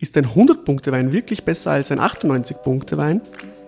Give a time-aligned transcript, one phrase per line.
[0.00, 3.20] Ist ein 100-Punkte-Wein wirklich besser als ein 98-Punkte-Wein?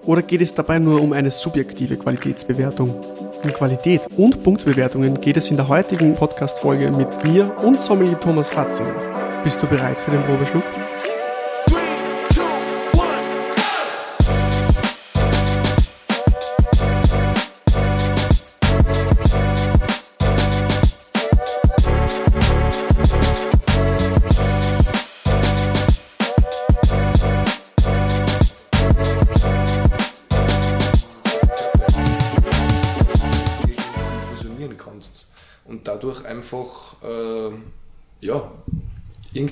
[0.04, 2.94] Oder geht es dabei nur um eine subjektive Qualitätsbewertung?
[3.42, 8.56] Um Qualität und Punktbewertungen geht es in der heutigen Podcast-Folge mit mir und Sommelier Thomas
[8.56, 8.95] Ratzinger.
[9.43, 10.62] Bist du bereit für den Probeschluck?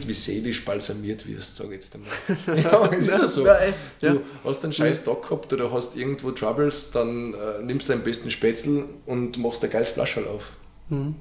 [0.08, 2.62] Irgendwie seelisch balsamiert wirst, sage ich jetzt einmal.
[2.62, 3.46] ja, es ist ja so.
[3.46, 3.58] Ja.
[4.00, 8.02] Du hast einen scheiß Tag gehabt oder hast irgendwo Troubles, dann äh, nimmst du deinen
[8.02, 10.52] besten Spätzle und machst ein geiles Flascherl auf.
[10.88, 11.16] Mhm.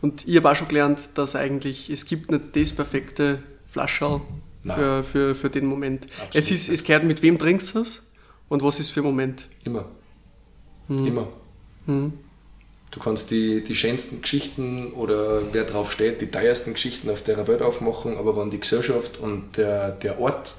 [0.00, 4.20] Und ich habe auch schon gelernt, dass eigentlich, es gibt nicht das perfekte Flascherl
[4.62, 6.06] für, für, für den Moment.
[6.32, 8.02] es, ist, es gehört, mit wem trinkst du es
[8.48, 9.48] und was ist für ein Moment.
[9.64, 9.86] Immer.
[10.88, 11.06] Mhm.
[11.06, 11.28] Immer.
[11.86, 12.12] Mhm.
[12.94, 17.48] Du kannst die, die schönsten Geschichten oder wer drauf steht, die teuersten Geschichten auf der
[17.48, 20.54] Welt aufmachen, aber wenn die Gesellschaft und der, der Ort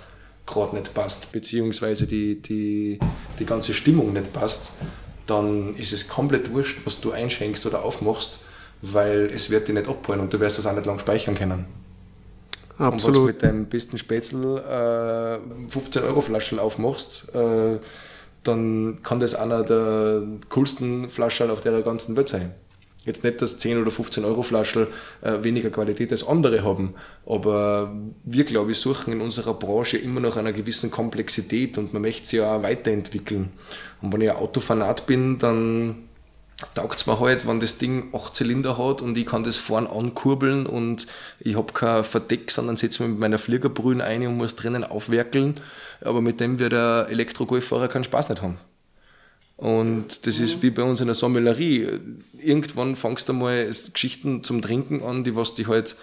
[0.46, 3.00] gerade nicht passt, beziehungsweise die, die,
[3.40, 4.72] die ganze Stimmung nicht passt,
[5.28, 8.40] dann ist es komplett wurscht, was du einschenkst oder aufmachst,
[8.82, 11.66] weil es wird dich nicht abholen und du wirst das auch nicht lang speichern können.
[12.78, 12.92] Absolut.
[12.92, 17.78] Und wenn du mit deinem besten Spätzl äh, 15 Euro Flaschen aufmachst, äh,
[18.48, 22.54] dann kann das einer der coolsten Flaschen auf der ganzen Welt sein.
[23.06, 24.88] Jetzt nicht, dass 10 oder 15 Euro Flaschen
[25.22, 26.96] äh, weniger Qualität als andere haben,
[27.28, 32.02] aber wir, glaube ich, suchen in unserer Branche immer noch einer gewissen Komplexität und man
[32.02, 33.52] möchte sie ja auch weiterentwickeln.
[34.02, 36.05] Und wenn ich ein Autofanat bin, dann
[36.74, 39.88] taugt es mir halt, wenn das Ding 8 Zylinder hat und ich kann das vorn
[39.88, 41.08] ankurbeln und
[41.40, 45.60] ich habe kein Verdeck, sondern setze mir mit meiner Fliegerbrühen ein und muss drinnen aufwerkeln.
[46.02, 48.58] Aber mit dem wird der Elektro-Golffahrer keinen Spaß nicht haben.
[49.58, 51.88] Und das ist wie bei uns in der Sommelerie.
[52.40, 55.96] Irgendwann fangst du mal Geschichten zum Trinken an, die was die halt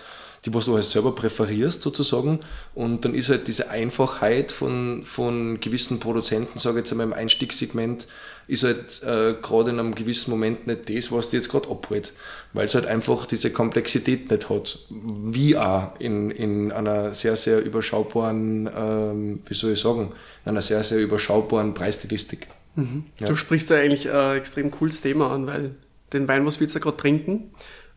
[0.44, 2.40] die was du halt selber präferierst sozusagen.
[2.74, 7.12] Und dann ist halt diese Einfachheit von, von gewissen Produzenten, sage ich jetzt einmal im
[7.12, 8.08] Einstiegssegment,
[8.52, 12.12] ist halt äh, gerade in einem gewissen Moment nicht das, was die jetzt gerade abholt.
[12.52, 14.78] Weil es halt einfach diese Komplexität nicht hat.
[14.90, 20.12] Wie auch in, in einer sehr, sehr überschaubaren, ähm, wie soll ich sagen,
[20.44, 22.46] in einer sehr, sehr überschaubaren Preisstilistik.
[22.76, 23.04] Mhm.
[23.18, 23.28] Ja.
[23.28, 25.74] Du sprichst da eigentlich ein extrem cooles Thema an, weil
[26.12, 27.52] den Wein, was wir jetzt gerade trinken,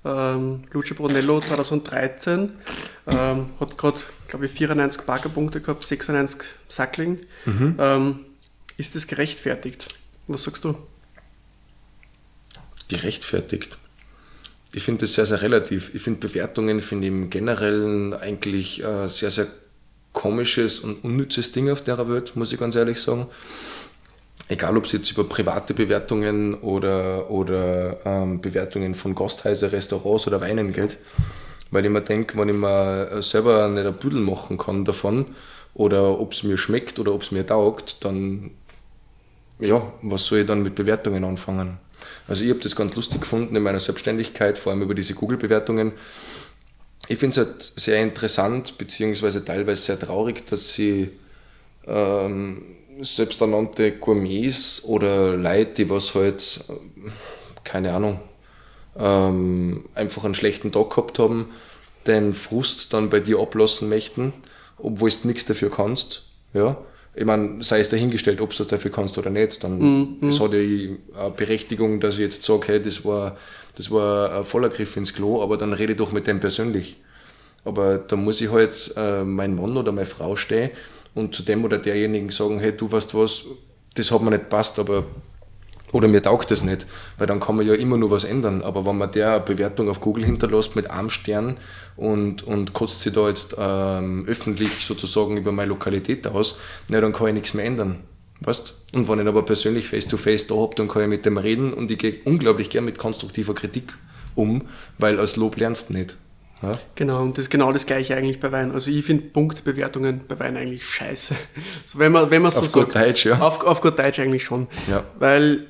[0.06, 2.52] ähm, Lucio Brunello 2013
[3.08, 7.20] ähm, hat gerade, glaube ich, 94 Parkerpunkte gehabt, 96 Sackling.
[7.46, 7.76] Mhm.
[7.78, 8.20] Ähm,
[8.78, 9.88] ist das gerechtfertigt?
[10.28, 10.75] Was sagst du?
[12.88, 13.78] Gerechtfertigt.
[14.74, 15.96] Ich finde das sehr, sehr relativ.
[15.96, 19.47] Ich finde Bewertungen, finde im Generellen eigentlich äh, sehr, sehr
[20.14, 23.28] komisches und unnützes Ding auf der Welt, muss ich ganz ehrlich sagen
[24.47, 30.41] egal ob es jetzt über private Bewertungen oder, oder ähm, Bewertungen von Gasthäusern, Restaurants oder
[30.41, 30.97] Weinen geht.
[31.72, 35.25] Weil ich mir denke, wenn ich mir selber nicht ein Büdel machen kann davon
[35.74, 38.52] oder ob es mir schmeckt oder ob es mir taugt, dann
[39.60, 41.78] ja, was soll ich dann mit Bewertungen anfangen?
[42.28, 45.94] Also ich habe das ganz lustig gefunden in meiner Selbstständigkeit, vor allem über diese Google-Bewertungen.
[47.08, 51.12] Ich finde es halt sehr interessant, beziehungsweise teilweise sehr traurig, dass sie
[51.88, 52.64] ähm,
[53.02, 56.64] selbsternannte Gourmets oder Leute, die was halt,
[57.64, 58.20] keine Ahnung,
[58.98, 61.52] ähm, einfach einen schlechten Tag gehabt haben,
[62.08, 64.34] den Frust dann bei dir ablassen möchten,
[64.78, 66.24] obwohl du nichts dafür kannst.
[66.54, 66.78] Ja?
[67.16, 69.80] Ich meine, sei es dahingestellt, ob du das dafür kannst oder nicht, dann
[70.20, 70.28] mhm.
[70.28, 73.38] es hat ja eine Berechtigung, dass ich jetzt sage, hey, das war,
[73.76, 76.98] das war ein voller Griff ins Klo, aber dann rede doch mit dem persönlich.
[77.64, 80.72] Aber da muss ich halt äh, mein Mann oder meine Frau stehen
[81.14, 83.46] und zu dem oder derjenigen sagen, hey, du weißt was,
[83.96, 85.06] das hat mir nicht passt, aber
[85.96, 86.86] oder mir taugt das nicht,
[87.18, 88.62] weil dann kann man ja immer nur was ändern.
[88.64, 91.56] Aber wenn man der Bewertung auf Google hinterlässt mit einem Stern
[91.96, 96.59] und, und kotzt sie da jetzt ähm, öffentlich sozusagen über meine Lokalität aus,
[96.90, 98.03] na, dann kann ich nichts mehr ändern.
[98.42, 98.74] Weißt?
[98.94, 101.74] Und wenn ich aber persönlich face-to-face -face da habe, dann kann ich mit dem reden
[101.74, 103.94] und ich gehe unglaublich gern mit konstruktiver Kritik
[104.36, 104.64] um,
[104.98, 106.18] weil als Lob lernst du nicht.
[106.62, 106.74] Ja?
[106.96, 108.72] Genau, und das ist genau das gleiche eigentlich bei Wein.
[108.72, 111.36] Also ich finde Punktbewertungen bei Wein eigentlich scheiße.
[111.84, 113.40] Also wenn man, wenn man so auf sagt, gut Deutsch, ja.
[113.40, 114.68] Auf, auf gut Deutsch eigentlich schon.
[114.90, 115.06] Ja.
[115.20, 115.66] Weil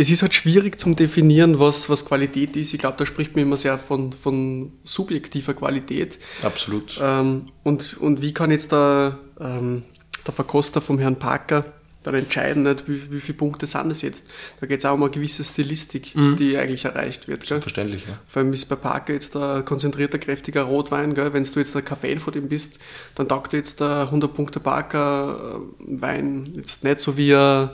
[0.00, 2.72] es ist halt schwierig zum definieren, was, was Qualität ist.
[2.72, 6.18] Ich glaube, da spricht man immer sehr von, von subjektiver Qualität.
[6.40, 6.98] Absolut.
[7.02, 9.82] Ähm, und, und wie kann jetzt der, ähm,
[10.26, 11.66] der Verkoster vom Herrn Parker
[12.02, 14.24] dann entscheiden, nicht, wie, wie viele Punkte sind es jetzt.
[14.58, 16.36] Da geht es auch um eine gewisse Stilistik, mhm.
[16.36, 17.46] die eigentlich erreicht wird.
[17.46, 17.60] Gell?
[17.60, 18.18] Verständlich, ja.
[18.26, 21.12] Vor allem ist bei Parker jetzt ein konzentrierter, kräftiger Rotwein.
[21.12, 21.34] Gell?
[21.34, 22.78] Wenn du jetzt ein Fan von dem bist,
[23.16, 27.68] dann taugt jetzt der 100 Punkte Parker äh, Wein jetzt nicht so wie ein,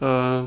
[0.00, 0.44] äh,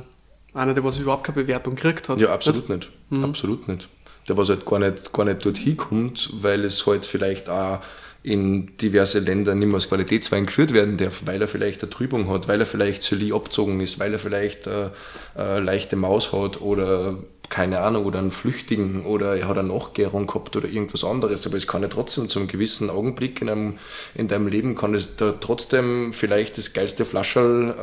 [0.53, 2.19] einer, der was überhaupt keine Bewertung gekriegt hat.
[2.19, 2.89] Ja, absolut nicht.
[3.09, 3.19] nicht.
[3.19, 3.25] Mhm.
[3.25, 3.89] Absolut nicht.
[4.27, 7.79] Der was halt gar nicht, gar nicht dorthin kommt, weil es halt vielleicht auch
[8.23, 12.29] in diverse Länder nicht mehr als Qualitätswein geführt werden darf, weil er vielleicht eine Trübung
[12.29, 14.91] hat, weil er vielleicht Solie abzogen ist, weil er vielleicht eine,
[15.37, 17.17] äh, leichte Maus hat oder
[17.49, 21.55] keine Ahnung, oder einen Flüchtigen oder er hat eine Nachgärung gehabt oder irgendwas anderes, aber
[21.55, 23.79] es kann ja trotzdem zu einem gewissen Augenblick in, einem,
[24.15, 27.75] in deinem Leben kann es da trotzdem vielleicht das geilste Flascherl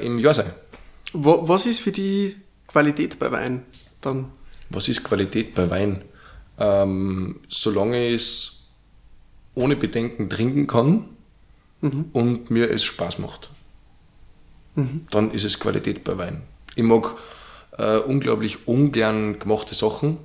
[0.00, 0.52] äh, im Jahr sein.
[1.12, 3.64] Was ist für die Qualität bei Wein
[4.00, 4.30] dann?
[4.70, 6.02] Was ist Qualität bei Wein?
[6.58, 8.66] Ähm, solange es
[9.54, 11.04] ohne Bedenken trinken kann
[11.80, 12.06] mhm.
[12.12, 13.50] und mir es Spaß macht.
[14.74, 15.06] Mhm.
[15.10, 16.42] Dann ist es Qualität bei Wein.
[16.74, 17.16] Ich mag
[17.76, 20.18] äh, unglaublich ungern gemachte Sachen.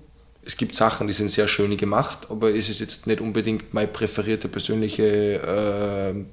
[0.45, 3.87] Es gibt Sachen, die sind sehr schön gemacht, aber es ist jetzt nicht unbedingt meine
[3.87, 6.23] präferierte persönliche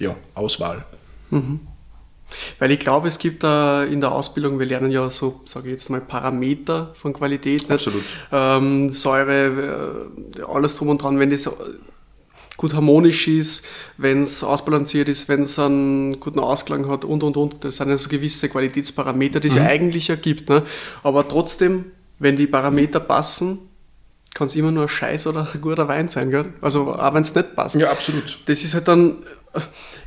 [0.00, 0.84] äh, ja, Auswahl.
[1.30, 1.60] Mhm.
[2.58, 5.72] Weil ich glaube, es gibt da in der Ausbildung, wir lernen ja so, sage ich
[5.72, 7.70] jetzt mal, Parameter von Qualität.
[7.70, 8.02] Absolut.
[8.32, 11.18] Ähm, Säure, äh, alles drum und dran.
[11.18, 11.50] Wenn das
[12.60, 13.66] gut harmonisch ist,
[13.96, 17.64] wenn es ausbalanciert ist, wenn es einen guten Ausklang hat und und und.
[17.64, 19.62] Das sind ja so gewisse Qualitätsparameter, die es mhm.
[19.62, 20.50] ja eigentlich ergibt.
[20.50, 20.62] Ne?
[21.02, 21.86] Aber trotzdem,
[22.18, 23.70] wenn die Parameter passen,
[24.34, 26.30] kann es immer nur ein Scheiß oder ein guter Wein sein.
[26.30, 26.52] Gell?
[26.60, 27.76] Also auch wenn es nicht passt.
[27.76, 28.38] Ja, absolut.
[28.44, 29.22] Das ist halt dann,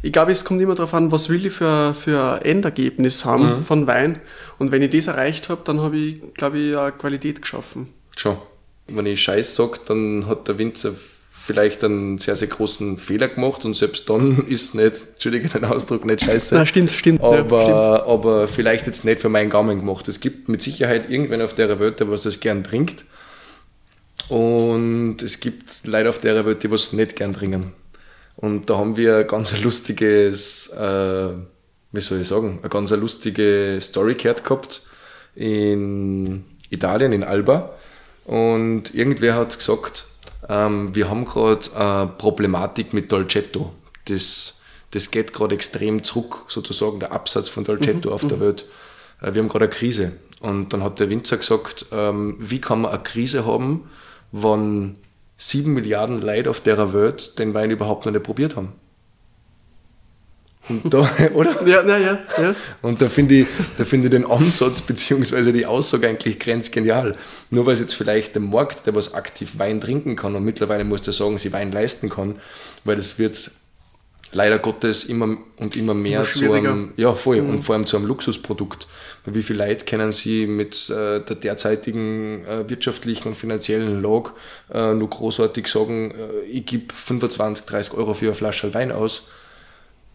[0.04, 3.56] ich glaube, es kommt immer darauf an, was will ich für, für ein Endergebnis haben
[3.56, 3.62] mhm.
[3.62, 4.20] von Wein.
[4.60, 7.88] Und wenn ich das erreicht habe, dann habe ich, glaube ich, eine Qualität geschaffen.
[8.18, 8.36] Schon.
[8.88, 13.64] Wenn ich Scheiß sage, dann hat der Winzer vielleicht einen sehr, sehr großen Fehler gemacht
[13.64, 16.54] und selbst dann ist nicht, entschuldige den Ausdruck, nicht scheiße.
[16.56, 17.22] Na, stimmt, stimmt.
[17.22, 18.10] Aber, ja, stimmt.
[18.10, 20.06] aber vielleicht jetzt nicht für meinen Gaumen gemacht.
[20.10, 23.06] Es gibt mit Sicherheit irgendwen auf der Welt, der was das gern trinkt.
[24.28, 27.72] Und es gibt Leute auf der Welt, die was nicht gern trinken.
[28.44, 31.30] Und da haben wir ein ganz lustiges, äh,
[31.94, 34.81] wie soll ich sagen, eine ganz lustige Story gehört gehabt
[35.34, 37.69] in Italien, in Alba.
[38.25, 40.07] Und irgendwer hat gesagt,
[40.50, 43.72] ähm, wir haben gerade eine Problematik mit Dolcetto.
[44.10, 44.56] Das,
[44.92, 48.13] das geht gerade extrem zurück, sozusagen der Absatz von Dolcetto mhm.
[48.13, 48.42] auf der mhm.
[48.42, 48.66] Welt.
[49.22, 50.12] Äh, wir haben gerade eine Krise.
[50.42, 53.90] Und dann hat der Winzer gesagt, ähm, wie kann man eine Krise haben,
[54.34, 54.98] wenn
[55.44, 58.74] sieben Milliarden Leute auf der Welt den Wein überhaupt noch nicht probiert haben?
[60.69, 61.68] Und da, oder?
[61.68, 62.56] Ja, na, ja, ja.
[62.81, 63.48] Und da finde ich,
[63.78, 65.51] da finde ich den Ansatz bzw.
[65.51, 67.18] die Aussage eigentlich grenzgenial.
[67.50, 70.86] Nur weil es jetzt vielleicht der Markt, der was aktiv Wein trinken kann und mittlerweile
[70.86, 72.36] muss der sagen, sie Wein leisten kann,
[72.86, 73.51] weil das wird
[74.33, 77.50] leider Gottes immer und immer mehr immer zu einem, ja voll, mhm.
[77.50, 78.88] und vor allem zu einem Luxusprodukt.
[79.25, 84.31] Wie viele Leute können Sie mit äh, der derzeitigen äh, wirtschaftlichen und finanziellen Lage
[84.74, 89.27] äh, nur großartig sagen, äh, ich gebe 25, 30 Euro für eine Flasche Wein aus?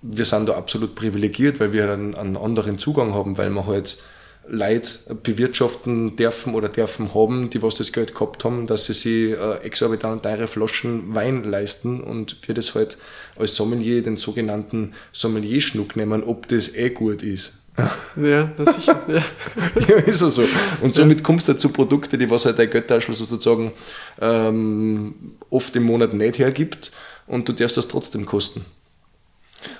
[0.02, 3.98] wir sind da absolut privilegiert, weil wir einen, einen anderen Zugang haben, weil wir halt
[4.50, 9.38] Leute bewirtschaften dürfen oder dürfen haben, die was das Geld gehabt haben, dass sie sich
[9.38, 12.98] äh, exorbitant teure Flaschen Wein leisten und wir das halt
[13.36, 17.54] als Sommelier den sogenannten Sommelier-Schnuck nehmen, ob das eh gut ist.
[18.16, 19.00] Ja, das sicher.
[19.08, 19.22] Ja.
[19.88, 20.44] ja, ist ja so.
[20.80, 23.72] Und somit kommst du zu Produkten, die was halt dein Geldtaschel sozusagen
[24.20, 25.14] ähm,
[25.50, 26.90] oft im Monat nicht hergibt
[27.26, 28.64] und du darfst das trotzdem kosten.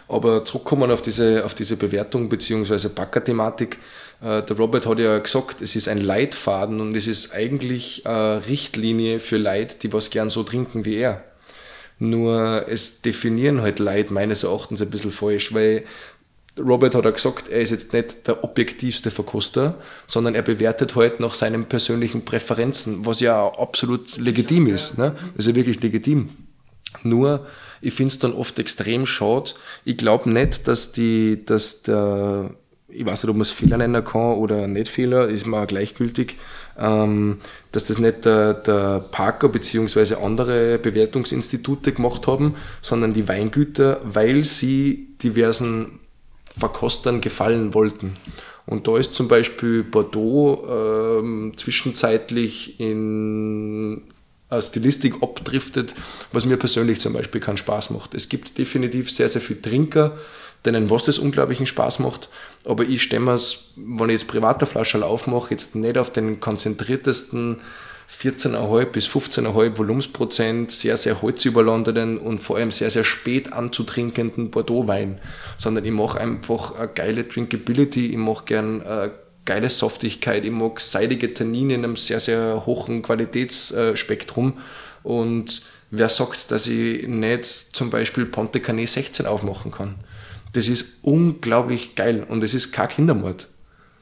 [0.08, 2.88] Aber zurückkommen auf diese, auf diese Bewertung bzw.
[2.88, 3.78] Backer-Thematik.
[4.20, 8.46] Äh, der Robert hat ja gesagt, es ist ein Leitfaden und es ist eigentlich eine
[8.46, 11.24] Richtlinie für Leute, die was gern so trinken wie er.
[11.98, 15.84] Nur es definieren halt Leute meines Erachtens ein bisschen falsch, weil
[16.58, 21.20] Robert hat ja gesagt, er ist jetzt nicht der objektivste Verkoster, sondern er bewertet halt
[21.20, 24.98] nach seinen persönlichen Präferenzen, was ja absolut legitim ist.
[24.98, 25.14] Ne?
[25.34, 26.30] Das ist ja wirklich legitim.
[27.02, 27.46] Nur,
[27.80, 29.52] ich finde es dann oft extrem schade.
[29.84, 32.50] Ich glaube nicht, dass die, dass der,
[32.88, 36.36] ich weiß nicht, ob man es Fehler nennen kann oder nicht Fehler, ist mir gleichgültig,
[36.78, 37.38] ähm,
[37.70, 40.14] dass das nicht der, der Parker bzw.
[40.16, 45.98] andere Bewertungsinstitute gemacht haben, sondern die Weingüter, weil sie diversen
[46.58, 48.14] Verkostern gefallen wollten.
[48.64, 54.02] Und da ist zum Beispiel Bordeaux ähm, zwischenzeitlich in
[54.60, 55.94] Stilistik abdriftet,
[56.32, 58.14] was mir persönlich zum Beispiel keinen Spaß macht.
[58.14, 60.16] Es gibt definitiv sehr, sehr viele Trinker,
[60.66, 62.28] denen was das unglaublichen Spaß macht,
[62.64, 67.60] aber ich stemme es, wenn ich jetzt privater Flasche aufmache, jetzt nicht auf den konzentriertesten
[68.10, 75.20] 14,5 bis 15,5 Volumensprozent, sehr, sehr holzüberlandenden und vor allem sehr, sehr spät anzutrinkenden Bordeaux-Wein,
[75.58, 79.12] sondern ich mache einfach eine geile Drinkability, ich mache gern eine
[79.44, 84.54] geile Softigkeit, ich mag seidige Tannine in einem sehr, sehr hohen Qualitätsspektrum
[85.02, 89.96] und wer sagt, dass ich nicht zum Beispiel Ponte Canet 16 aufmachen kann?
[90.58, 93.46] Das ist unglaublich geil und es ist kein Kindermord.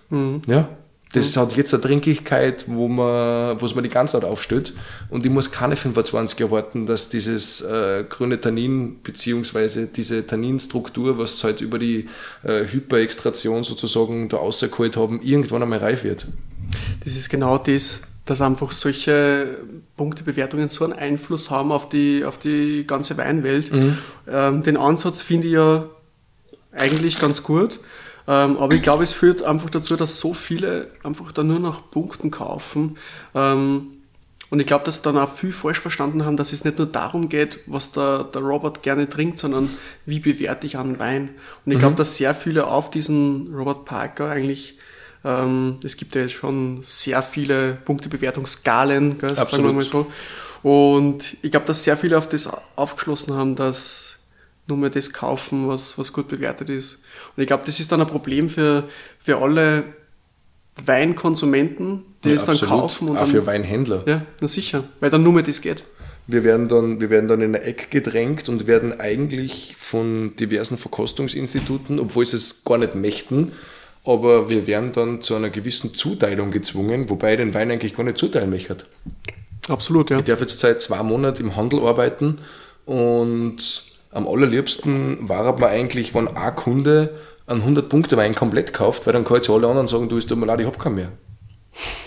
[0.08, 0.40] Mhm.
[0.46, 0.70] Ja,
[1.12, 1.40] das mhm.
[1.40, 4.72] hat jetzt eine Trinkigkeit, wo man, wo es mir die ganze Zeit aufstellt.
[5.10, 11.44] Und ich muss keine 25 erwarten, dass dieses äh, grüne Tannin, beziehungsweise diese Tanninstruktur, was
[11.44, 12.08] halt über die
[12.42, 16.26] äh, Hyperextraktion sozusagen da rausgeholt haben, irgendwann einmal reif wird.
[17.04, 19.58] Das ist genau das, dass einfach solche
[19.98, 23.70] Punktebewertungen so einen Einfluss haben auf die, auf die ganze Weinwelt.
[23.74, 23.98] Mhm.
[24.26, 25.84] Ähm, den Ansatz finde ich ja
[26.76, 27.80] eigentlich ganz gut.
[28.28, 31.90] Ähm, aber ich glaube, es führt einfach dazu, dass so viele einfach dann nur nach
[31.90, 32.96] Punkten kaufen.
[33.34, 33.92] Ähm,
[34.48, 37.28] und ich glaube, dass dann auch viel falsch verstanden haben, dass es nicht nur darum
[37.28, 39.70] geht, was der, der Robert gerne trinkt, sondern
[40.06, 41.30] wie bewerte ich einen Wein.
[41.64, 41.80] Und ich mhm.
[41.80, 44.78] glaube, dass sehr viele auf diesen Robert Parker eigentlich,
[45.24, 50.06] ähm, es gibt ja jetzt schon sehr viele Punktebewertungsskalen, gell, sagen wir mal so.
[50.62, 54.20] Und ich glaube, dass sehr viele auf das aufgeschlossen haben, dass
[54.68, 57.04] nur mehr das kaufen, was, was gut bewertet ist.
[57.36, 58.84] Und ich glaube, das ist dann ein Problem für,
[59.18, 59.84] für alle
[60.84, 62.80] Weinkonsumenten, die ja, es dann absolut.
[62.80, 63.08] kaufen.
[63.08, 64.02] Und Auch dann, für Weinhändler.
[64.06, 65.84] Ja, na sicher, weil dann nur mehr das geht.
[66.28, 70.76] Wir werden, dann, wir werden dann in ein Eck gedrängt und werden eigentlich von diversen
[70.76, 73.52] Verkostungsinstituten, obwohl sie es gar nicht möchten,
[74.04, 78.02] aber wir werden dann zu einer gewissen Zuteilung gezwungen, wobei ich den Wein eigentlich gar
[78.02, 78.76] nicht zuteilen möchte.
[79.68, 80.18] Absolut, ja.
[80.18, 82.38] Ich darf jetzt seit zwei Monaten im Handel arbeiten
[82.84, 83.84] und
[84.16, 87.10] am allerliebsten war man eigentlich, wenn ein Kunde
[87.46, 90.46] einen 100-Punkte-Wein komplett kauft, weil dann kann jetzt alle anderen sagen, du, ist tut mir
[90.46, 91.12] leid, ich hab keinen mehr.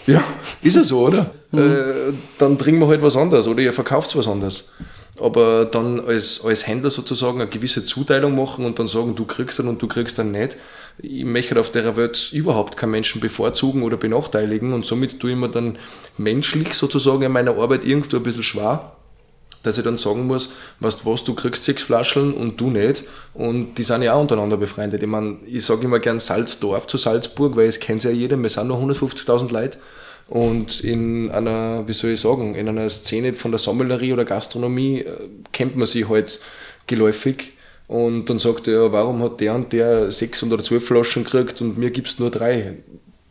[0.08, 0.24] Ja,
[0.62, 1.30] ist ja so, oder?
[1.52, 1.60] Mhm.
[1.60, 4.72] Äh, dann trinken wir halt was anderes oder ihr verkauft was anderes.
[5.20, 9.60] Aber dann als, als Händler sozusagen eine gewisse Zuteilung machen und dann sagen, du kriegst
[9.60, 10.58] dann und du kriegst dann nicht.
[10.98, 15.38] Ich möchte auf der Welt überhaupt keinen Menschen bevorzugen oder benachteiligen und somit tue ich
[15.38, 15.78] mir dann
[16.18, 18.96] menschlich sozusagen in meiner Arbeit irgendwo ein bisschen schwer,
[19.64, 23.04] dass ich dann sagen muss, weißt was, du kriegst sechs Flaschen und du nicht.
[23.34, 25.02] Und die sind ja auch untereinander befreundet.
[25.02, 28.50] Ich meine, ich sage immer gern Salzdorf zu Salzburg, weil es kennt ja jeder, wir
[28.50, 29.78] sind nur 150.000 Leute.
[30.30, 35.00] Und in einer, wie soll ich sagen, in einer Szene von der Sommelerie oder Gastronomie
[35.00, 35.12] äh,
[35.52, 36.40] kennt man sich halt
[36.88, 37.54] geläufig.
[37.88, 41.80] Und dann sagt er, warum hat der und der sechs oder zwölf Flaschen gekriegt und
[41.80, 42.78] mir gibt es nur drei?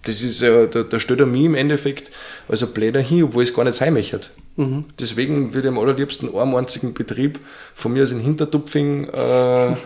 [0.03, 2.11] Das ist ja, da, da stellt er mich im Endeffekt
[2.49, 4.21] als ein Bläder hin, obwohl es gar nicht sein möchte.
[4.59, 4.87] Mhm.
[4.99, 7.38] Deswegen würde ich am allerliebsten einen einzigen Betrieb
[7.75, 9.77] von mir aus in Hintertupfing äh,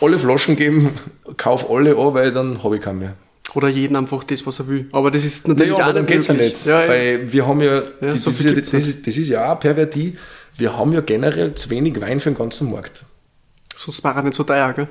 [0.00, 0.90] alle Flaschen geben,
[1.36, 3.16] kauf alle an, weil dann habe ich keinen mehr.
[3.54, 4.88] Oder jeden einfach das, was er will.
[4.92, 6.64] Aber das ist natürlich naja, auch aber dann geht es ja nicht.
[6.64, 9.52] Ja, weil wir haben ja, ja die, so das, das, das, ist, das ist ja
[9.52, 10.16] auch Pervertie,
[10.56, 13.04] wir haben ja generell zu wenig Wein für den ganzen Markt.
[13.76, 14.88] Sonst war er nicht so teuer, gell?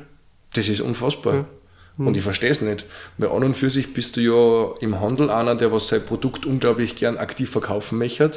[0.53, 1.33] Das ist unfassbar.
[1.33, 1.45] Ja.
[1.97, 2.07] Mhm.
[2.07, 2.85] Und ich verstehe es nicht.
[3.17, 6.45] Weil an und für sich bist du ja im Handel einer, der was sein Produkt
[6.45, 8.31] unglaublich gern aktiv verkaufen möchte.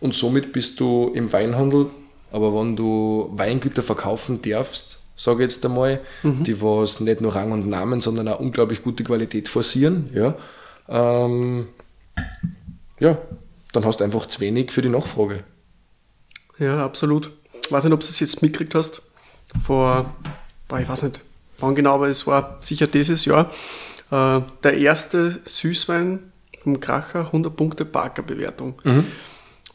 [0.00, 1.90] Und somit bist du im Weinhandel.
[2.32, 6.44] Aber wenn du Weingüter verkaufen darfst, sage ich jetzt einmal, mhm.
[6.44, 10.34] die was nicht nur Rang und Namen, sondern auch unglaublich gute Qualität forcieren, ja,
[10.88, 11.68] ähm,
[12.98, 13.18] ja,
[13.72, 15.44] dann hast du einfach zu wenig für die Nachfrage.
[16.58, 17.30] Ja, absolut.
[17.64, 19.02] Ich weiß nicht, ob du es jetzt mitgekriegt hast.
[19.64, 20.14] Vor,
[20.78, 21.20] ich weiß nicht,
[21.58, 23.50] wann genau, aber es war sicher dieses Jahr.
[24.10, 28.74] Äh, der erste Süßwein vom Kracher, 100 Punkte Parker-Bewertung.
[28.84, 29.06] Mhm.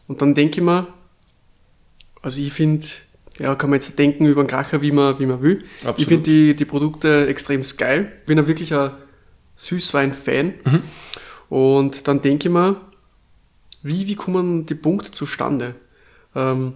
[0.07, 0.87] Und dann denke ich mir,
[2.21, 2.85] also ich finde,
[3.39, 5.63] ja, kann man jetzt denken über den Kracher, wie man, wie man will.
[5.79, 5.99] Absolut.
[5.99, 8.11] Ich finde die, die Produkte extrem geil.
[8.19, 8.91] Ich bin ja wirklich ein
[9.55, 10.53] Süßwein-Fan.
[10.63, 10.83] Mhm.
[11.49, 12.81] Und dann denke ich mir,
[13.83, 15.75] wie, wie kommen die Punkte zustande?
[16.33, 16.73] Ähm,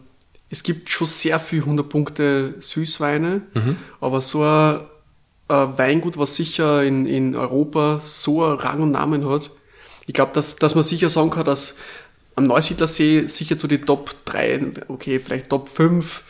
[0.50, 3.78] es gibt schon sehr viele 100 Punkte Süßweine, mhm.
[4.02, 4.82] aber so ein,
[5.48, 9.52] ein, Weingut, was sicher in, in Europa so einen Rang und Namen hat,
[10.08, 11.78] ich glaube, dass, dass man sicher sagen kann, dass
[12.40, 16.24] am Neusiedlersee sicher zu den Top 3, okay, vielleicht Top 5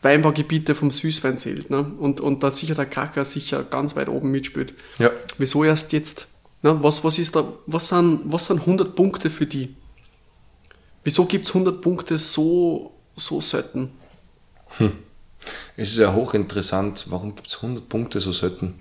[0.00, 1.70] Weinbaugebiete vom Süßwein zählt.
[1.70, 1.92] Ne?
[1.98, 4.72] Und, und da sicher der Kracher sicher ganz weit oben mitspielt.
[4.98, 5.10] Ja.
[5.38, 6.28] Wieso erst jetzt?
[6.62, 6.80] Ne?
[6.82, 9.74] Was, was, ist da, was, sind, was sind 100 Punkte für die?
[11.02, 13.90] Wieso gibt es 100 Punkte so, so selten?
[14.76, 14.92] Hm.
[15.76, 18.74] Es ist ja hochinteressant, warum gibt es 100 Punkte so selten?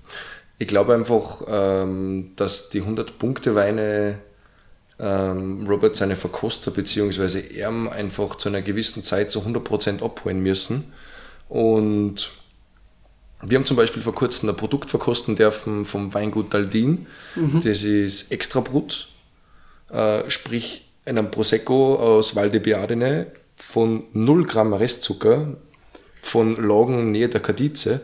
[0.60, 4.27] Ich glaube einfach, ähm, dass die 100-Punkte-Weine ähm,
[5.00, 7.42] Robert seine Verkoster bzw.
[7.56, 10.92] er einfach zu einer gewissen Zeit zu 100% abholen müssen.
[11.50, 12.32] Und
[13.44, 17.06] wir haben zum Beispiel vor kurzem ein Produkt verkosten dürfen vom Weingut Daldin.
[17.36, 17.62] Mhm.
[17.64, 19.10] Das ist Extrabrut,
[19.92, 25.56] äh, sprich in einem Prosecco aus Val di Biadene von 0 Gramm Restzucker,
[26.22, 28.02] von Lagen nähe der Kadize.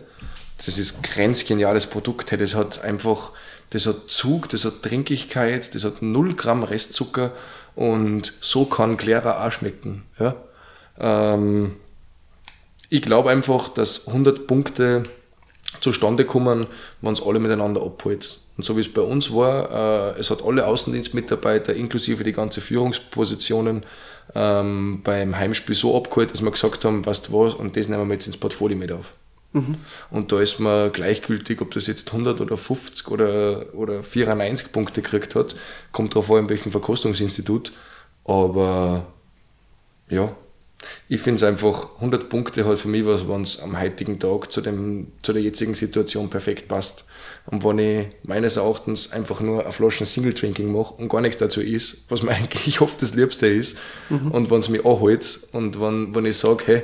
[0.58, 2.32] Das ist ein grenzgeniales Produkt.
[2.32, 3.32] Das hat einfach,
[3.74, 7.32] das hat Zug, das hat Trinkigkeit, das hat 0 Gramm Restzucker
[7.76, 10.04] und so kann Clara auch schmecken.
[10.20, 10.36] Ja?
[11.00, 11.78] Ähm,
[12.90, 15.04] ich glaube einfach, dass 100 Punkte
[15.82, 16.68] zustande kommen,
[17.02, 18.40] wenn es alle miteinander abholt.
[18.56, 22.62] Und so wie es bei uns war, äh, es hat alle Außendienstmitarbeiter inklusive die ganzen
[22.62, 23.84] Führungspositionen
[24.36, 28.08] ähm, beim Heimspiel so abgeholt, dass wir gesagt haben, weißt du was, und das nehmen
[28.08, 29.14] wir jetzt ins Portfolio mit auf.
[29.54, 29.76] Mhm.
[30.10, 35.02] Und da ist man gleichgültig, ob das jetzt 100 oder 50 oder, oder 94 Punkte
[35.02, 35.56] gekriegt hat.
[35.92, 37.72] Kommt darauf an, in welchem Verkostungsinstitut.
[38.26, 39.06] Aber
[40.10, 40.36] ja,
[41.08, 44.52] ich finde es einfach, 100 Punkte halt für mich was, wenn es am heutigen Tag
[44.52, 47.06] zu, dem, zu der jetzigen Situation perfekt passt.
[47.46, 51.38] Und wenn ich meines Erachtens einfach nur eine Flasche Single Drinking mache und gar nichts
[51.38, 53.80] dazu ist, was mir eigentlich oft das Liebste ist,
[54.10, 54.32] mhm.
[54.32, 56.84] und wenn es mich anhält und wenn, wenn ich sage, hey,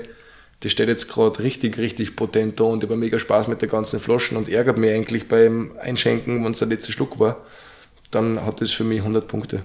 [0.62, 3.70] das steht jetzt gerade richtig, richtig potent da und ich habe mega Spaß mit der
[3.70, 7.38] ganzen Flaschen und ärgert mich eigentlich beim Einschenken, wenn es der letzte Schluck war,
[8.12, 9.62] dann hat das für mich 100 Punkte.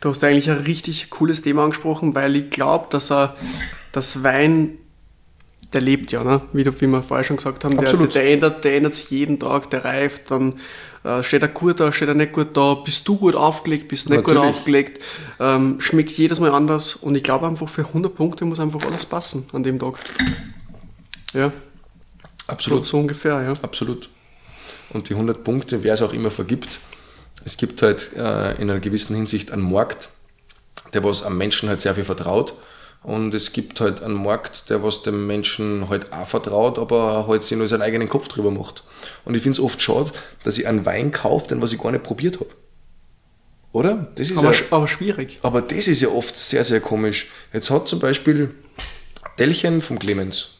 [0.00, 3.36] Du hast eigentlich ein richtig cooles Thema angesprochen, weil ich glaube, dass er
[3.92, 4.78] das Wein,
[5.72, 6.40] der lebt ja, ne?
[6.52, 9.38] wie, du, wie wir vorher schon gesagt haben, der, der, ändert, der ändert sich jeden
[9.38, 10.58] Tag, der reift, dann
[11.04, 14.08] äh, steht er gut da, steht er nicht gut da, bist du gut aufgelegt, bist
[14.08, 14.42] du nicht Natürlich.
[14.42, 15.04] gut aufgelegt,
[15.38, 19.06] ähm, schmeckt jedes Mal anders und ich glaube einfach für 100 Punkte muss einfach alles
[19.06, 19.98] passen an dem Tag.
[21.34, 21.52] Ja.
[22.48, 22.84] Absolut.
[22.84, 23.52] So, so ungefähr, ja.
[23.62, 24.08] Absolut.
[24.92, 26.80] Und die 100 Punkte, wer es auch immer vergibt,
[27.44, 30.10] es gibt halt äh, in einer gewissen Hinsicht einen Markt,
[30.92, 32.54] der was am Menschen halt sehr viel vertraut.
[33.02, 37.42] Und es gibt halt einen Markt, der was dem Menschen halt auch vertraut, aber halt
[37.42, 38.84] sich nur seinen eigenen Kopf drüber macht.
[39.24, 40.12] Und ich finde es oft schade,
[40.44, 42.50] dass ich einen Wein kaufe, den was ich gar nicht probiert habe.
[43.72, 44.08] Oder?
[44.16, 45.38] Das ist aber, ja, aber schwierig.
[45.42, 47.28] Aber das ist ja oft sehr, sehr komisch.
[47.52, 48.54] Jetzt hat zum Beispiel
[49.38, 50.56] Delchen vom Clemens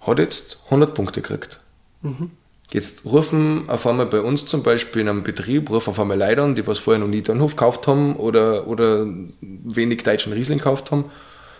[0.00, 1.60] hat jetzt 100 Punkte gekriegt.
[2.02, 2.30] Mhm.
[2.72, 6.42] Jetzt rufen auf einmal bei uns zum Beispiel in einem Betrieb, rufen auf einmal Leute
[6.42, 9.06] an, die was vorher noch nie Dönhof gekauft haben oder, oder
[9.40, 11.10] wenig deutschen Riesling gekauft haben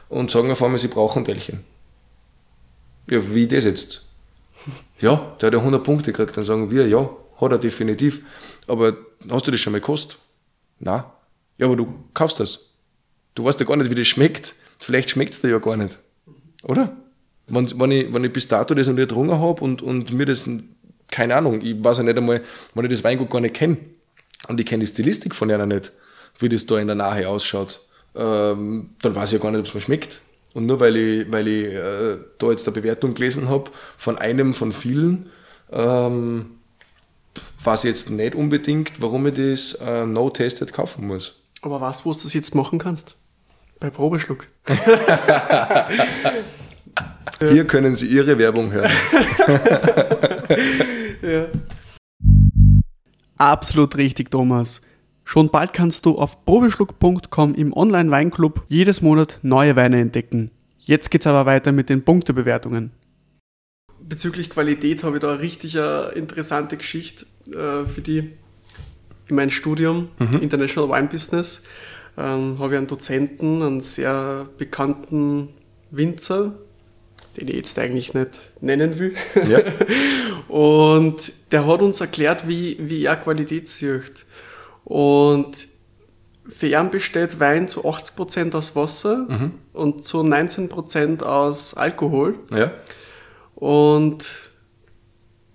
[0.08, 1.64] und sagen auf einmal, sie brauchen Delchen.
[3.10, 4.04] Ja, wie das jetzt?
[5.00, 6.36] Ja, der hat ja 100 Punkte gekriegt.
[6.36, 7.08] Dann sagen wir, ja,
[7.40, 8.22] hat er definitiv.
[8.66, 8.96] Aber
[9.30, 10.18] hast du das schon mal gekostet?
[10.80, 11.12] Na.
[11.56, 12.70] Ja, aber du kaufst das.
[13.36, 14.56] Du weißt ja gar nicht, wie das schmeckt.
[14.80, 16.00] Vielleicht schmeckt es dir ja gar nicht.
[16.64, 16.96] Oder?
[17.46, 20.26] Wenn, wenn, ich, wenn ich bis dato das noch nicht getrunken habe und, und mir
[20.26, 20.48] das
[21.10, 22.42] keine Ahnung, ich weiß ja nicht einmal,
[22.74, 23.78] wenn ich das Weingut gar nicht kenne
[24.48, 25.92] und ich kenne die Stilistik von einer nicht,
[26.38, 27.80] wie das da in der Nähe ausschaut,
[28.14, 30.22] ähm, dann weiß ich ja gar nicht, ob es mir schmeckt.
[30.54, 34.54] Und nur weil ich, weil ich äh, da jetzt eine Bewertung gelesen habe von einem
[34.54, 35.30] von vielen,
[35.70, 36.58] ähm,
[37.62, 41.42] weiß ich jetzt nicht unbedingt, warum ich das äh, No-Tasted kaufen muss.
[41.62, 43.16] Aber was, wo du das jetzt machen kannst?
[43.80, 44.46] Bei Probeschluck.
[47.40, 48.90] Hier können Sie Ihre Werbung hören.
[51.22, 51.46] ja.
[53.36, 54.80] Absolut richtig, Thomas.
[55.28, 60.50] Schon bald kannst du auf probeschluck.com im Online-Weinclub jedes Monat neue Weine entdecken.
[60.78, 62.92] Jetzt geht's aber weiter mit den Punktebewertungen.
[64.00, 65.76] Bezüglich Qualität habe ich da eine richtig
[66.14, 68.30] interessante Geschichte äh, für die
[69.28, 70.40] in meinem Studium mhm.
[70.40, 71.64] International Wine Business.
[72.16, 75.50] Ähm, habe ich einen Dozenten, einen sehr bekannten
[75.90, 76.54] Winzer,
[77.36, 79.14] den ich jetzt eigentlich nicht nennen will.
[79.46, 79.60] Ja.
[80.48, 84.24] und der hat uns erklärt, wie, wie er Qualität sucht.
[84.88, 85.68] Und
[86.48, 89.52] für ihn besteht Wein zu 80% aus Wasser mhm.
[89.74, 92.38] und zu 19% aus Alkohol.
[92.54, 92.72] Ja.
[93.54, 94.24] Und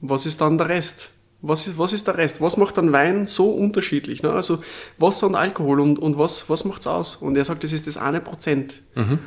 [0.02, 1.10] was ist dann der Rest?
[1.42, 2.42] Was ist, was ist der Rest?
[2.42, 4.22] Was macht ein Wein so unterschiedlich?
[4.22, 4.32] Ne?
[4.32, 4.62] Also
[5.00, 7.16] Wasser und Alkohol und, und was, was macht es aus?
[7.16, 8.84] Und er sagt, das ist das eine Prozent.
[8.94, 9.18] Mhm.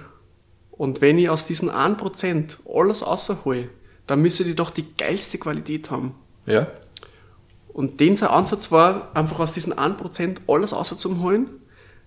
[0.71, 3.71] Und wenn ich aus diesen 1% alles außerhole,
[4.07, 6.15] dann müsste die doch die geilste Qualität haben.
[6.47, 6.69] Ja.
[7.77, 11.49] Und den sein Ansatz war, einfach aus diesen 1% alles außerzuholen,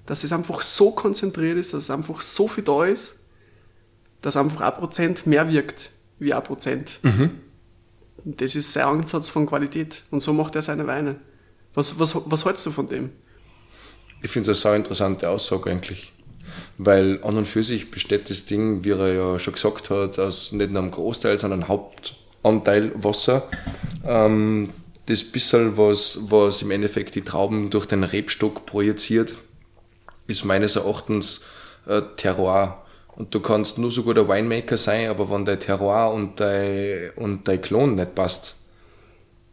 [0.07, 3.19] dass es einfach so konzentriert ist, dass es einfach so viel da ist,
[4.23, 6.87] dass einfach 1% mehr wirkt wie 1%.
[7.03, 7.29] Mhm.
[8.25, 10.01] Das ist sein Ansatz von Qualität.
[10.09, 11.17] Und so macht er seine Weine.
[11.75, 13.11] Was, was, was hältst du von dem?
[14.23, 16.13] Ich finde es eine sehr interessante Aussage eigentlich.
[16.79, 20.51] Weil an und für sich besteht das Ding, wie er ja schon gesagt hat, aus
[20.51, 23.47] nicht nur einem Großteil, sondern Hauptanteil Wasser.
[24.03, 24.71] Ähm,
[25.09, 29.35] das bisschen, was, was im Endeffekt die Trauben durch den Rebstock projiziert,
[30.27, 31.41] ist meines Erachtens
[31.87, 32.85] äh, Terroir.
[33.15, 37.47] Und du kannst nur so guter Winemaker sein, aber wenn dein Terroir und dein, und
[37.47, 38.57] dein Klon nicht passt,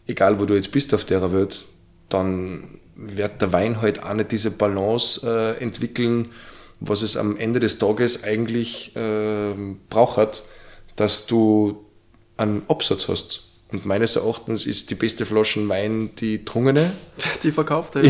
[0.06, 1.64] egal wo du jetzt bist auf der Welt,
[2.08, 6.30] dann wird der Wein halt auch nicht diese Balance äh, entwickeln,
[6.80, 9.54] was es am Ende des Tages eigentlich äh,
[9.88, 10.44] braucht,
[10.96, 11.84] dass du
[12.36, 13.45] einen Absatz hast.
[13.72, 16.92] Und meines Erachtens ist die beste Flaschen Wein die Trungene.
[17.42, 18.02] Die verkauft, ja.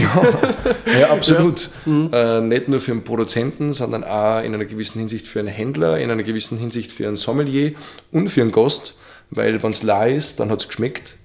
[1.01, 1.71] Ja, absolut.
[1.87, 1.93] Ja.
[1.93, 2.11] Mhm.
[2.13, 5.99] Äh, nicht nur für einen Produzenten, sondern auch in einer gewissen Hinsicht für einen Händler,
[5.99, 7.73] in einer gewissen Hinsicht für einen Sommelier
[8.13, 8.97] und für einen Gast.
[9.31, 11.17] Weil wenn es leer ist, dann hat es geschmeckt.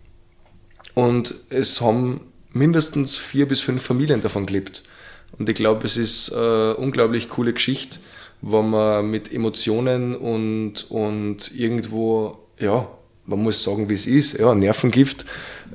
[0.94, 2.22] Und es haben
[2.54, 4.84] mindestens vier bis fünf Familien davon gelebt.
[5.38, 8.00] Und ich glaube, es ist eine unglaublich coole Geschichte,
[8.42, 12.88] wo man mit Emotionen und, und irgendwo, ja,
[13.32, 15.26] man muss sagen, wie es ist, ja, Nervengift,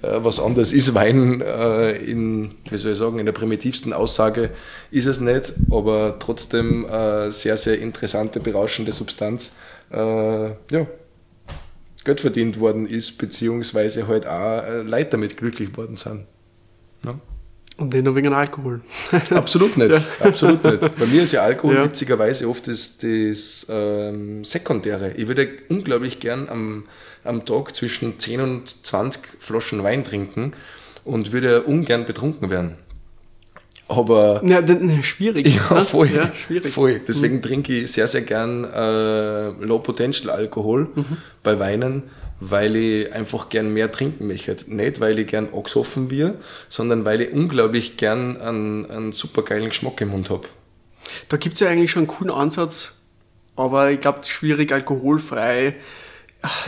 [0.02, 4.50] äh, was anderes ist Wein äh, in, wie soll ich sagen, in der primitivsten Aussage
[4.90, 9.56] ist es nicht, aber trotzdem äh, sehr, sehr interessante, berauschende Substanz,
[9.88, 10.86] ja,
[12.04, 16.24] Geld verdient worden ist, beziehungsweise halt auch Leute damit glücklich worden sind.
[17.04, 17.14] Ja.
[17.78, 18.80] Und den noch wegen Alkohol.
[19.30, 19.90] Absolut nicht.
[19.90, 20.02] Ja.
[20.20, 20.96] Absolut nicht.
[20.96, 21.84] Bei mir ist ja Alkohol ja.
[21.84, 25.12] witzigerweise oft das, das ähm, Sekundäre.
[25.16, 26.84] Ich würde unglaublich gern am,
[27.22, 30.52] am Tag zwischen 10 und 20 Flaschen Wein trinken
[31.04, 32.76] und würde ungern betrunken werden.
[33.88, 34.42] Aber.
[34.44, 34.62] Ja,
[35.02, 35.54] schwierig.
[35.54, 35.80] Ja, ne?
[35.82, 36.10] voll.
[36.10, 36.72] Ja, schwierig.
[36.72, 37.00] voll.
[37.06, 37.42] Deswegen mhm.
[37.42, 41.16] trinke ich sehr, sehr gern äh, Low Potential Alkohol mhm.
[41.42, 42.04] bei Weinen
[42.40, 44.56] weil ich einfach gern mehr trinken möchte.
[44.66, 46.36] Nicht, weil ich gern angesoffen wir,
[46.68, 50.46] sondern weil ich unglaublich gern einen, einen super geilen Geschmack im Mund habe.
[51.28, 53.02] Da gibt es ja eigentlich schon einen coolen Ansatz,
[53.54, 55.76] aber ich glaube, schwierig alkoholfrei.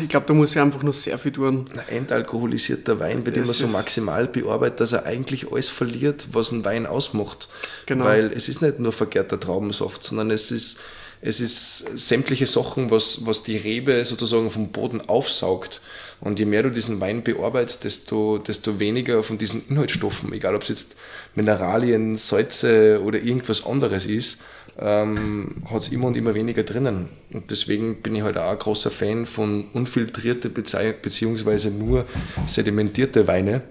[0.00, 1.66] Ich glaube, da muss ich einfach nur sehr viel tun.
[1.72, 6.64] Ein entalkoholisierter Wein wird immer so maximal bearbeitet, dass er eigentlich alles verliert, was ein
[6.64, 7.48] Wein ausmacht.
[7.86, 8.06] Genau.
[8.06, 10.80] Weil es ist nicht nur vergärter Traubensaft, sondern es ist
[11.20, 15.80] es ist sämtliche Sachen, was, was die Rebe sozusagen vom Boden aufsaugt.
[16.20, 20.62] Und je mehr du diesen Wein bearbeitest, desto, desto weniger von diesen Inhaltsstoffen, egal ob
[20.62, 20.96] es jetzt
[21.34, 24.40] Mineralien, Salze oder irgendwas anderes ist,
[24.78, 27.08] ähm, hat es immer und immer weniger drinnen.
[27.32, 32.04] Und deswegen bin ich halt auch ein großer Fan von unfiltrierte beziehungsweise nur
[32.46, 33.62] sedimentierte Weine,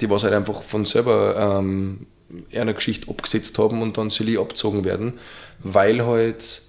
[0.00, 2.06] die was halt einfach von selber ähm,
[2.52, 5.14] einer Geschichte abgesetzt haben und dann silly abgezogen werden,
[5.62, 6.62] weil halt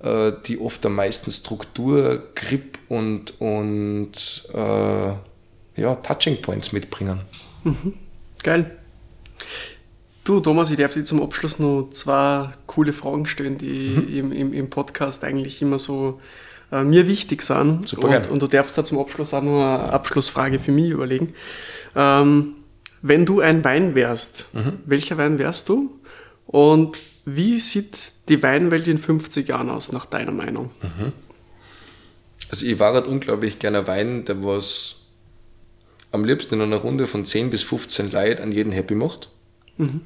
[0.00, 7.20] äh, die oft am meisten Struktur, Grip und, und äh, ja, Touching Points mitbringen.
[7.64, 7.94] Mhm.
[8.42, 8.70] Geil.
[10.24, 14.14] Du, Thomas, ich darf dir zum Abschluss noch zwei coole Fragen stellen, die mhm.
[14.14, 16.20] im, im, im Podcast eigentlich immer so
[16.70, 17.88] äh, mir wichtig sind.
[17.88, 21.32] Super und, und, du darfst da zum Abschluss auch noch eine Abschlussfrage für mich überlegen.
[21.96, 22.56] Ähm,
[23.00, 24.74] wenn du ein Wein wärst, mhm.
[24.84, 25.98] welcher Wein wärst du?
[26.46, 26.98] Und
[27.36, 30.70] wie sieht die Weinwelt in 50 Jahren aus, nach deiner Meinung?
[30.82, 31.12] Mhm.
[32.50, 34.96] Also ich war halt unglaublich gerne Wein, der was
[36.10, 39.28] am liebsten in einer Runde von 10 bis 15 Leuten an jeden happy macht.
[39.76, 40.02] Mhm.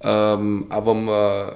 [0.00, 1.50] Ähm, aber man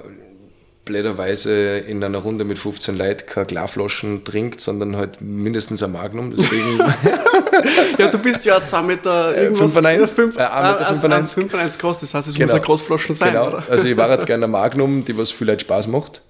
[0.89, 6.35] blöderweise in einer Runde mit 15 Leuten keine Klarflaschen trinkt, sondern halt mindestens ein Magnum.
[6.35, 6.79] Deswegen
[7.99, 9.77] ja, du bist ja 2 Meter äh, irgendwas.
[9.77, 12.45] 5,1 5, äh, 1,95 groß, das heißt, es genau.
[12.45, 13.47] muss eine Großflaschen sein, genau.
[13.47, 13.63] oder?
[13.69, 16.23] Also ich war halt gerne ein Magnum, die was viel Spaß macht.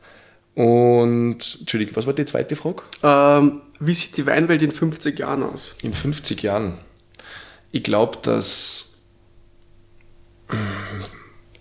[0.55, 2.83] Und, Entschuldigung, was war die zweite Frage?
[3.01, 5.75] Ähm, wie sieht die Weinwelt in 50 Jahren aus?
[5.83, 6.79] In 50 Jahren?
[7.71, 8.97] Ich glaube, dass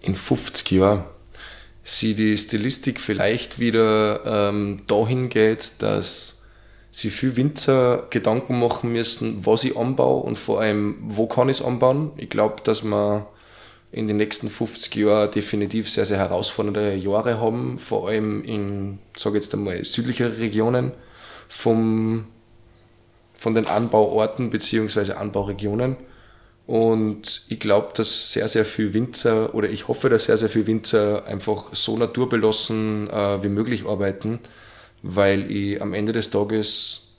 [0.00, 1.04] in 50 Jahren
[1.88, 6.42] sie die Stilistik vielleicht wieder ähm, dahin geht, dass
[6.90, 11.60] sie viel Winzer Gedanken machen müssen, was ich anbaue und vor allem, wo kann ich
[11.60, 12.10] es anbauen.
[12.18, 13.26] Ich glaube, dass wir
[13.90, 19.36] in den nächsten 50 Jahren definitiv sehr, sehr herausfordernde Jahre haben, vor allem in, sage
[19.36, 20.92] jetzt einmal, südlichere Regionen
[21.48, 22.26] vom,
[23.32, 25.12] von den Anbauorten bzw.
[25.12, 25.96] Anbauregionen.
[26.68, 30.66] Und ich glaube, dass sehr, sehr viel Winzer, oder ich hoffe, dass sehr, sehr viel
[30.66, 34.38] Winzer einfach so naturbelassen äh, wie möglich arbeiten,
[35.00, 37.14] weil ich am Ende des Tages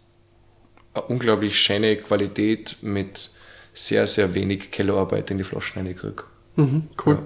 [0.93, 3.31] eine unglaublich schöne Qualität mit
[3.73, 6.25] sehr, sehr wenig Kellerarbeit in die Flaschen reinkriege.
[6.55, 7.15] Mhm, cool.
[7.15, 7.21] Ja.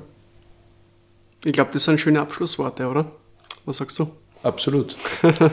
[1.43, 3.11] Ich glaube, das sind schöne Abschlussworte, oder?
[3.65, 4.09] Was sagst du?
[4.43, 4.95] Absolut.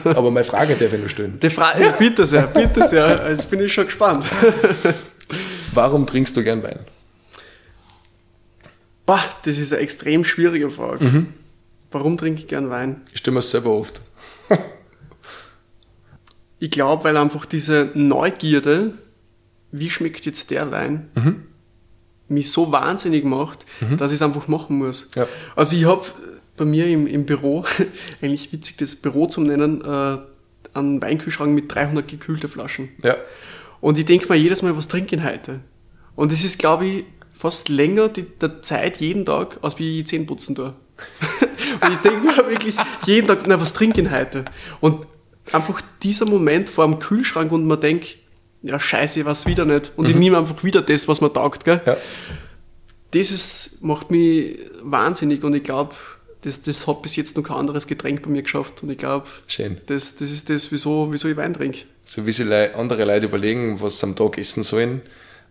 [0.05, 1.37] Aber meine Frage darf ich noch stellen.
[1.37, 3.29] Die Frage, bitte sehr, bitte sehr.
[3.29, 4.23] Jetzt bin ich schon gespannt.
[5.73, 6.79] Warum trinkst du gern Wein?
[9.05, 11.05] Boah, das ist eine extrem schwierige Frage.
[11.05, 11.33] Mhm.
[11.91, 13.01] Warum trinke ich gern Wein?
[13.11, 14.01] Ich stelle mir es selber oft.
[16.59, 18.93] ich glaube, weil einfach diese Neugierde,
[19.71, 21.43] wie schmeckt jetzt der Wein, mhm.
[22.27, 23.97] mich so wahnsinnig macht, mhm.
[23.97, 25.09] dass ich es einfach machen muss.
[25.15, 25.27] Ja.
[25.55, 26.05] Also ich habe
[26.55, 27.65] bei mir im, im Büro,
[28.21, 30.17] eigentlich witzig, das Büro zum Nennen, äh,
[30.73, 32.89] einen Weinkühlschrank mit 300 gekühlten Flaschen.
[33.03, 33.17] Ja.
[33.81, 35.59] Und ich denke mir jedes Mal, was trinke ich heute?
[36.15, 37.03] Und es ist, glaube ich,
[37.35, 40.73] fast länger die, der Zeit jeden Tag, als wie ich Zähne putzen tue.
[41.91, 44.45] ich denke mir wirklich jeden Tag, na, was trinke ich denn heute?
[44.79, 45.07] Und
[45.51, 48.17] einfach dieser Moment vor dem Kühlschrank und man denkt,
[48.61, 49.91] ja, scheiße, ich weiß wieder nicht.
[49.95, 51.81] Und ich nehme einfach wieder das, was mir taugt, gell?
[51.83, 51.97] Ja.
[53.11, 55.95] Das ist, macht mich wahnsinnig und ich glaube,
[56.41, 58.83] das, das hat bis jetzt noch kein anderes Getränk bei mir geschafft.
[58.83, 59.27] Und ich glaube,
[59.85, 61.79] das, das ist das, wieso, wieso ich Wein trinke.
[62.05, 65.01] So wie sich andere Leute überlegen, was sie am Tag essen sollen,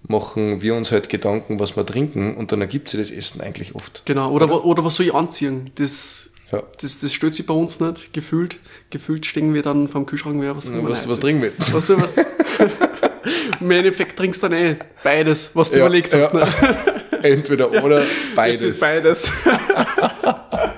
[0.08, 3.74] machen wir uns halt Gedanken, was wir trinken und dann ergibt sich das Essen eigentlich
[3.74, 4.02] oft.
[4.06, 4.30] Genau.
[4.32, 4.64] Oder, oder?
[4.64, 5.70] oder was soll ich anziehen?
[5.76, 6.62] Das, Ja.
[6.80, 8.56] das, das stellt sich bei uns nicht, gefühlt.
[8.90, 11.52] Gefühlt stehen wir dann vom Kühlschrank, ja, was trinken wir Was, was trinken wir?
[11.58, 12.14] Was was?
[13.60, 16.32] Im Endeffekt trinkst du dann eh beides, was du Ja, überlegt hast.
[16.32, 16.40] ja.
[16.40, 16.76] Ne?
[17.22, 18.02] Entweder oder
[18.34, 18.80] beides.
[18.80, 19.30] beides.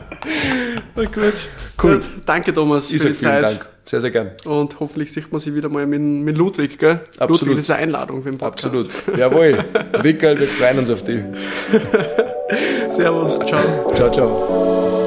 [1.02, 1.34] Na gut.
[1.82, 1.98] Cool.
[1.98, 3.44] Gut, Danke, Thomas, Ich für die Zeit.
[3.44, 3.66] Dank.
[3.84, 4.30] Sehr, sehr gern.
[4.44, 7.00] Und hoffentlich sieht man sich wieder mal mit, mit Ludwig, gell?
[7.18, 7.40] Absolut.
[7.42, 8.66] Ludwig, ist eine Einladung für den Podcast.
[8.66, 9.18] Absolut.
[9.18, 9.58] Jawohl.
[10.02, 11.20] Wickel, wir freuen uns auf dich.
[12.88, 13.92] Servus, ciao.
[13.94, 15.01] Ciao, ciao.